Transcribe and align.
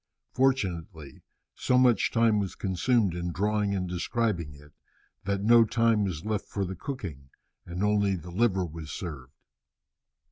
Fortunately 0.31 1.21
so 1.53 1.77
much 1.77 2.09
time 2.09 2.39
was 2.39 2.55
consumed 2.55 3.13
in 3.13 3.31
drawing 3.31 3.75
and 3.75 3.87
describing 3.87 4.55
it 4.55 4.73
that 5.25 5.43
no 5.43 5.63
time 5.63 6.05
was 6.05 6.25
left 6.25 6.47
for 6.49 6.65
the 6.65 6.75
cooking, 6.75 7.29
and 7.67 7.83
only 7.83 8.15
the 8.15 8.31
liver 8.31 8.65
was 8.65 8.89
served. 8.91 9.33